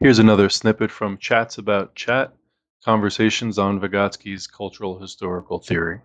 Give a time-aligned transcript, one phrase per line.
[0.00, 2.32] Here's another snippet from Chats About Chat
[2.84, 6.00] Conversations on Vygotsky's Cultural Historical Theory.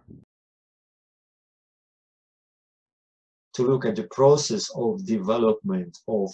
[3.53, 6.32] To look at the process of development of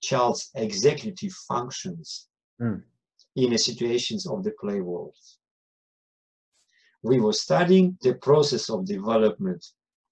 [0.00, 2.28] child's executive functions
[2.60, 2.84] Mm.
[3.36, 5.16] in the situations of the play world.
[7.02, 9.64] We were studying the process of development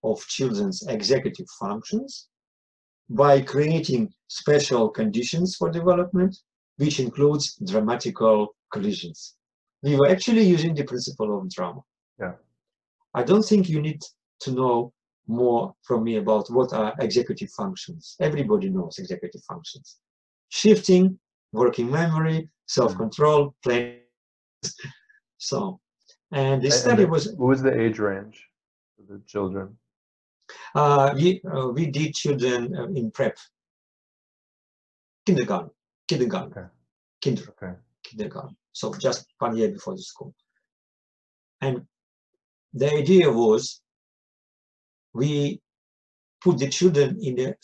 [0.03, 2.29] of children's executive functions
[3.11, 6.37] by creating special conditions for development,
[6.79, 9.35] which includes dramatical collisions.
[9.83, 11.83] We were actually using the principle of drama.
[12.19, 12.35] Yeah.
[13.15, 14.01] I don't think you need
[14.41, 14.93] to know
[15.27, 18.17] more from me about what are executive functions.
[18.21, 19.99] Everybody knows executive functions.
[20.49, 21.19] Shifting,
[21.53, 24.01] working memory, self-control, planning.
[25.39, 25.81] So,
[26.33, 28.37] and the And study the- was What was the age range
[28.97, 29.77] for the children?
[30.75, 33.37] uh, we, uh, we did children uh, in prep,
[35.27, 35.71] kindergarten,
[36.09, 36.69] kindergarten, Okay.
[37.23, 37.75] kinder, Okay.
[38.03, 38.57] kindergarten.
[38.73, 40.35] So just one year before the school.
[41.61, 41.87] And
[42.73, 43.81] the idea was
[45.13, 45.61] we
[46.43, 47.55] put the children in a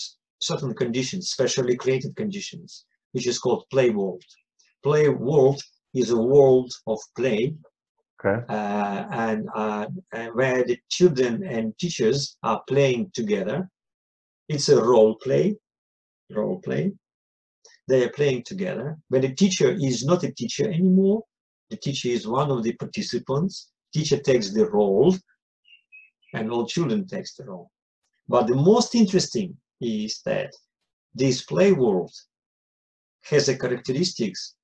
[0.41, 4.25] certain conditions, specially created conditions, which is called play world.
[4.83, 5.61] Play world
[5.95, 7.55] is a world of play
[8.20, 8.45] Okay.
[8.48, 13.69] uh, and, uh, and where the children and teachers are playing together.
[14.48, 15.56] It's a role play,
[16.31, 16.92] role play.
[17.88, 18.98] They are playing together.
[19.08, 21.22] When the teacher is not a teacher anymore,
[21.70, 23.70] the teacher is one of the participants.
[23.92, 25.14] Teacher takes the role,
[26.32, 27.70] and all children takes the role.
[28.28, 30.52] But the most interesting is that
[31.14, 32.12] this play world
[33.24, 34.55] has a characteristics,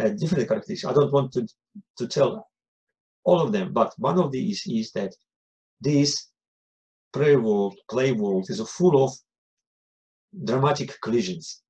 [0.00, 0.84] uh, different characteristics.
[0.84, 1.46] I don't want to
[1.98, 2.48] to tell
[3.24, 5.14] all of them, but one of these is that
[5.80, 6.28] this
[7.12, 9.12] play world, play world is full of
[10.44, 11.62] dramatic collisions.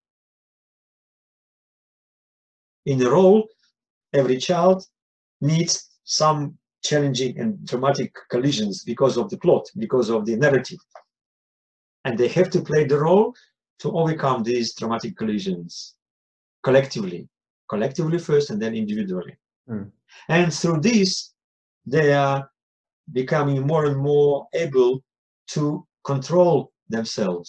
[2.87, 3.49] In the role,
[4.13, 4.85] every child
[5.41, 10.79] needs some challenging and dramatic collisions because of the plot, because of the narrative.
[12.05, 13.35] And they have to play the role
[13.81, 15.95] to overcome these dramatic collisions
[16.63, 17.29] collectively,
[17.69, 19.37] collectively first and then individually.
[19.69, 19.91] Mm.
[20.29, 21.33] And through this,
[21.87, 22.51] they are
[23.13, 25.03] becoming more and more able
[25.49, 27.43] to control themselves